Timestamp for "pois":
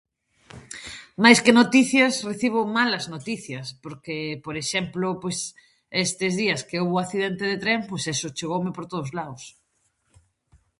5.21-5.39, 7.89-8.03